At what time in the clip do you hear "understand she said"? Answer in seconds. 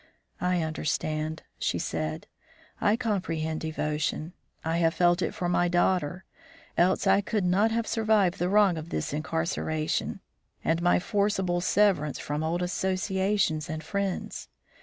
0.63-2.25